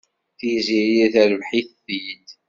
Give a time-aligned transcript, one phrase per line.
[0.37, 2.25] Tiziri terbeḥ-it-id.